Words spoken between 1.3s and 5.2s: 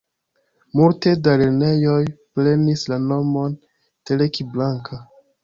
lernejoj prenis la nomon Teleki Blanka.